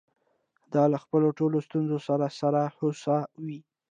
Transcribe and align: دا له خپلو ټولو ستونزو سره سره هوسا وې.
دا 0.73 0.83
له 0.91 0.97
خپلو 1.03 1.27
ټولو 1.39 1.57
ستونزو 1.67 1.97
سره 2.07 2.25
سره 2.39 2.61
هوسا 2.77 3.17
وې. 3.45 3.59